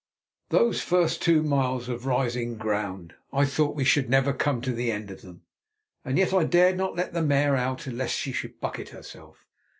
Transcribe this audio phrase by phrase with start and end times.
[0.49, 3.13] Those first two miles of rising ground!
[3.31, 5.43] I thought we should never come to the end of them,
[6.03, 9.45] and yet I dared not let the mare out lest she should bucket herself.